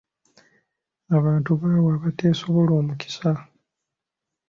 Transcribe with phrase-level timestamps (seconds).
[1.17, 3.31] Abantu bawa abateesobola omukisa.